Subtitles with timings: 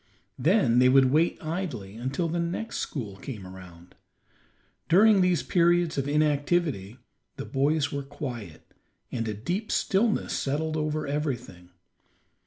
[0.39, 3.93] Then they would wait idly until the next school came around.
[4.89, 6.97] During these periods of inactivity
[7.35, 8.73] the boys were quiet,
[9.11, 11.69] and a deep stillness settled over everything.